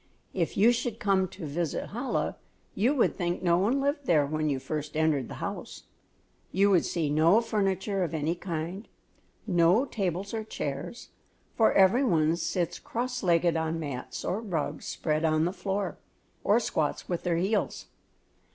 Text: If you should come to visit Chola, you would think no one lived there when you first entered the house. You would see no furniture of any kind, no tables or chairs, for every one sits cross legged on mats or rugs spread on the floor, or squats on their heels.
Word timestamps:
If 0.33 0.57
you 0.57 0.71
should 0.71 0.99
come 0.99 1.27
to 1.27 1.45
visit 1.45 1.91
Chola, 1.93 2.35
you 2.73 2.95
would 2.95 3.15
think 3.15 3.43
no 3.43 3.59
one 3.59 3.79
lived 3.79 4.07
there 4.07 4.25
when 4.25 4.49
you 4.49 4.57
first 4.57 4.97
entered 4.97 5.27
the 5.27 5.35
house. 5.35 5.83
You 6.51 6.71
would 6.71 6.85
see 6.85 7.07
no 7.07 7.39
furniture 7.39 8.01
of 8.03 8.15
any 8.15 8.33
kind, 8.33 8.87
no 9.45 9.85
tables 9.85 10.33
or 10.33 10.43
chairs, 10.43 11.09
for 11.55 11.71
every 11.73 12.03
one 12.03 12.35
sits 12.35 12.79
cross 12.79 13.21
legged 13.21 13.55
on 13.55 13.79
mats 13.79 14.25
or 14.25 14.41
rugs 14.41 14.87
spread 14.87 15.23
on 15.23 15.45
the 15.45 15.53
floor, 15.53 15.99
or 16.43 16.59
squats 16.59 17.05
on 17.07 17.17
their 17.21 17.37
heels. 17.37 17.85